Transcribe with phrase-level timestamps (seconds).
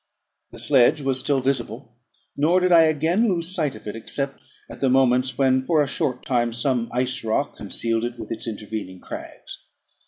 [0.49, 1.95] The sledge was still visible;
[2.35, 5.87] nor did I again lose sight of it, except at the moments when for a
[5.87, 9.59] short time some ice rock concealed it with its intervening crags.